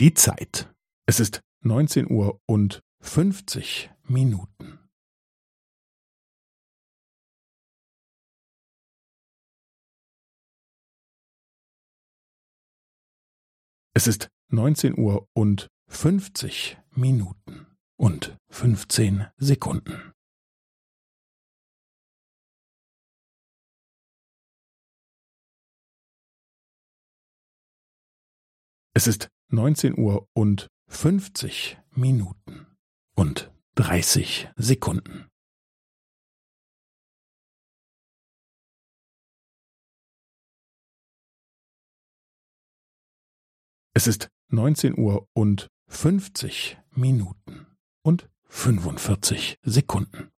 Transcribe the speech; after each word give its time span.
Die 0.00 0.14
Zeit. 0.14 0.72
Es 1.08 1.18
ist 1.18 1.40
neunzehn 1.64 2.08
Uhr 2.08 2.40
und 2.46 2.84
fünfzig 3.00 3.90
Minuten. 4.04 4.78
Es 13.92 14.06
ist 14.06 14.28
neunzehn 14.52 14.96
Uhr 14.96 15.26
und 15.34 15.66
fünfzig 15.88 16.78
Minuten 16.92 17.66
und 17.96 18.36
fünfzehn 18.52 19.26
Sekunden. 19.36 20.12
Es 28.94 29.08
ist 29.08 29.28
neunzehn 29.48 29.98
Uhr 29.98 30.28
und 30.34 30.68
fünfzig 30.88 31.78
Minuten 31.90 32.66
und 33.14 33.52
dreißig 33.74 34.48
Sekunden. 34.56 35.28
Es 43.94 44.06
ist 44.06 44.28
neunzehn 44.48 44.96
Uhr 44.96 45.26
und 45.32 45.68
fünfzig 45.88 46.78
Minuten 46.90 47.66
und 48.02 48.30
fünfundvierzig 48.44 49.58
Sekunden. 49.62 50.30